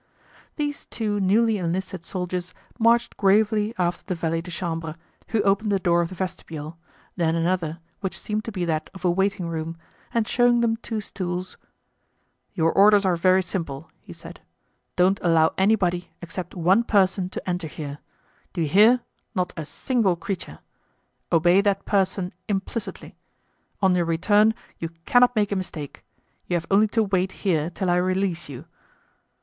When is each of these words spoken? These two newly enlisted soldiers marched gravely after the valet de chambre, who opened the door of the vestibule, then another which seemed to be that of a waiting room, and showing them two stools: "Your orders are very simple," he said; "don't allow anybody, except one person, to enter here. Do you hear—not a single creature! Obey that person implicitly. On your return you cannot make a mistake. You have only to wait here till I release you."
These 0.55 0.87
two 0.87 1.19
newly 1.19 1.59
enlisted 1.59 2.05
soldiers 2.05 2.55
marched 2.79 3.17
gravely 3.17 3.75
after 3.77 4.03
the 4.03 4.15
valet 4.15 4.41
de 4.41 4.49
chambre, 4.49 4.95
who 5.27 5.43
opened 5.43 5.71
the 5.71 5.77
door 5.77 6.01
of 6.01 6.09
the 6.09 6.15
vestibule, 6.15 6.79
then 7.17 7.35
another 7.35 7.77
which 7.99 8.19
seemed 8.19 8.43
to 8.45 8.51
be 8.51 8.65
that 8.65 8.89
of 8.95 9.05
a 9.05 9.11
waiting 9.11 9.47
room, 9.47 9.77
and 10.11 10.27
showing 10.27 10.61
them 10.61 10.75
two 10.77 11.01
stools: 11.01 11.55
"Your 12.55 12.73
orders 12.73 13.05
are 13.05 13.15
very 13.15 13.43
simple," 13.43 13.91
he 13.99 14.11
said; 14.11 14.41
"don't 14.95 15.19
allow 15.21 15.53
anybody, 15.55 16.09
except 16.19 16.55
one 16.55 16.83
person, 16.83 17.29
to 17.29 17.47
enter 17.47 17.67
here. 17.67 17.99
Do 18.53 18.61
you 18.61 18.67
hear—not 18.69 19.53
a 19.55 19.65
single 19.65 20.15
creature! 20.15 20.61
Obey 21.31 21.61
that 21.61 21.85
person 21.85 22.33
implicitly. 22.47 23.17
On 23.83 23.93
your 23.93 24.05
return 24.05 24.55
you 24.79 24.89
cannot 25.05 25.35
make 25.35 25.51
a 25.51 25.55
mistake. 25.55 26.03
You 26.47 26.55
have 26.55 26.65
only 26.71 26.87
to 26.87 27.03
wait 27.03 27.31
here 27.45 27.69
till 27.69 27.91
I 27.91 27.97
release 27.97 28.49
you." 28.49 28.65